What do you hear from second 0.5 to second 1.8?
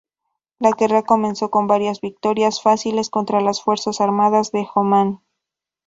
La guerra comenzó con